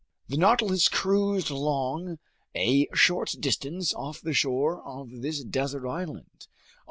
[0.29, 2.17] The Nautilus cruised along
[2.55, 6.47] a short distance off the shore of this desert island.